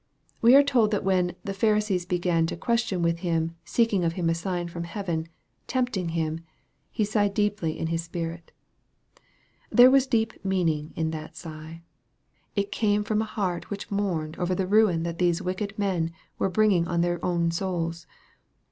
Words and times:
We 0.41 0.55
are 0.55 0.63
told 0.63 0.89
that 0.89 1.03
when" 1.03 1.35
the 1.43 1.53
Pharisees 1.53 2.07
began 2.07 2.47
to 2.47 2.57
question 2.57 3.03
with 3.03 3.19
Him. 3.19 3.55
Becking 3.77 4.03
of 4.03 4.13
Him 4.13 4.31
a 4.31 4.33
sign 4.33 4.67
from 4.67 4.83
heaven, 4.85 5.27
tempting 5.67 6.09
Him, 6.17 6.39
He 6.89 7.03
sighed 7.05 7.35
deeply 7.35 7.77
in 7.77 7.85
His 7.85 8.09
spirit/' 8.09 8.49
There 9.69 9.91
was 9.91 10.07
a 10.07 10.09
deep 10.09 10.43
meaning 10.43 10.91
in 10.95 11.11
that 11.11 11.35
sigh 11.37 11.83
\ 12.19 12.23
It 12.55 12.71
came 12.71 13.03
from 13.03 13.21
a 13.21 13.25
heart 13.25 13.69
which 13.69 13.91
mourned 13.91 14.37
over 14.39 14.55
the 14.55 14.65
ruin 14.65 15.03
that 15.03 15.19
these 15.19 15.39
wicked 15.39 15.77
men 15.77 16.11
were 16.39 16.49
bringing 16.49 16.87
on 16.87 17.01
their 17.01 17.23
own 17.23 17.51
souls. 17.51 18.07